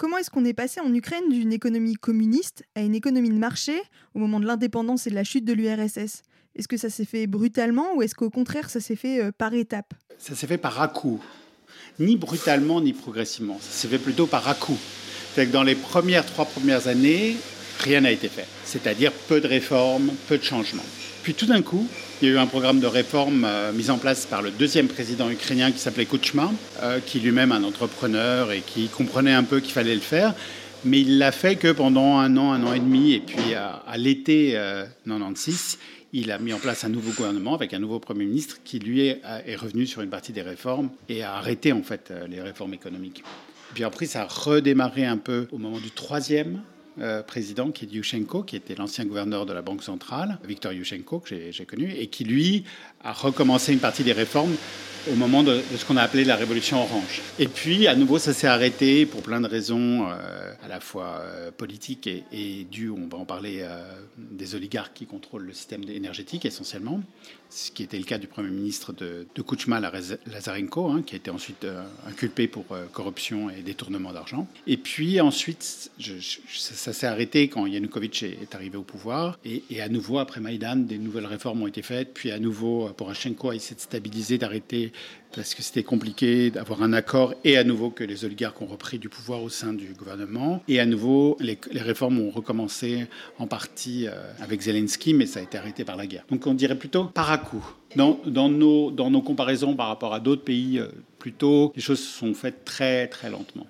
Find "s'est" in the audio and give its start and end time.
6.88-7.04, 8.80-8.96, 10.34-10.46, 13.72-13.88, 58.34-58.48, 76.92-77.06